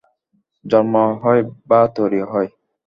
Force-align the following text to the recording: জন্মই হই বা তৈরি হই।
জন্মই 0.65 1.11
হই 1.21 1.39
বা 1.69 1.79
তৈরি 1.95 2.21
হই। 2.31 2.47